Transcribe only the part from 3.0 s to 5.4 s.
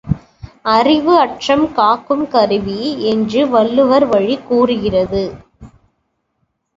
என்று வள்ளுவர் வழி கூறுகிறது.